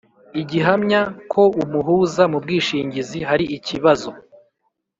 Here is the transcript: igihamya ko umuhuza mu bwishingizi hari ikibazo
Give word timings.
igihamya 0.41 1.01
ko 1.31 1.43
umuhuza 1.61 2.23
mu 2.31 2.37
bwishingizi 2.43 3.19
hari 3.29 3.45
ikibazo 3.57 4.09